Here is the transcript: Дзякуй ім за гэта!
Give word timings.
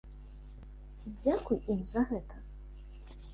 Дзякуй 1.19 1.59
ім 1.75 1.85
за 1.91 2.01
гэта! 2.13 2.35